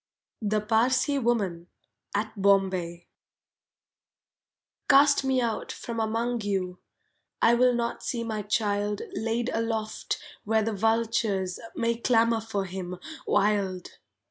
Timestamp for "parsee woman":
0.61-1.67